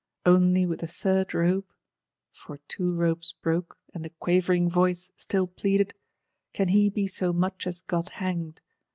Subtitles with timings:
[0.25, 1.71] Only with the third rope
[2.31, 5.93] (for two ropes broke, and the quavering voice still pleaded),
[6.53, 8.61] can he be so much as got hanged!